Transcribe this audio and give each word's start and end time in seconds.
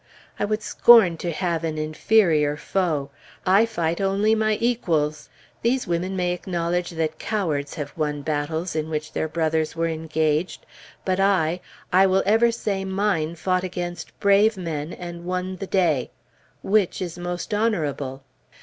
I 0.39 0.45
would 0.45 0.63
scorn 0.63 1.17
to 1.17 1.31
have 1.31 1.63
an 1.63 1.77
inferior 1.77 2.57
foe; 2.57 3.11
I 3.45 3.67
fight 3.67 4.01
only 4.01 4.33
my 4.33 4.57
equals. 4.59 5.29
These 5.61 5.85
women 5.85 6.15
may 6.15 6.33
acknowledge 6.33 6.89
that 6.89 7.19
cowards 7.19 7.75
have 7.75 7.93
won 7.95 8.23
battles 8.23 8.75
in 8.75 8.89
which 8.89 9.13
their 9.13 9.27
brothers 9.27 9.75
were 9.75 9.85
engaged, 9.85 10.65
but 11.05 11.19
I, 11.19 11.61
I 11.93 12.07
will 12.07 12.23
ever 12.25 12.49
say 12.51 12.83
mine 12.83 13.35
fought 13.35 13.63
against 13.63 14.19
brave 14.19 14.57
men, 14.57 14.91
and 14.91 15.23
won 15.23 15.57
the 15.57 15.67
day. 15.67 16.09
Which 16.63 16.99
is 16.99 17.19
most 17.19 17.53
honorable? 17.53 18.23